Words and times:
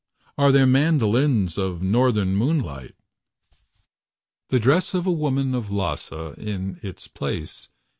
Are 0.35 0.51
there 0.51 0.65
mandolines 0.65 1.59
of 1.59 1.83
Northern 1.83 2.35
moonlight? 2.35 2.95
The 4.49 4.57
dress 4.57 4.95
of 4.95 5.05
a 5.05 5.11
woman 5.11 5.53
of 5.53 5.69
Lhassa, 5.69 6.33
In 6.39 6.79
its 6.81 7.07
place. 7.07 7.69